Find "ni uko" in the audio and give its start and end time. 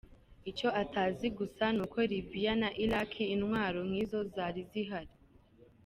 1.75-1.97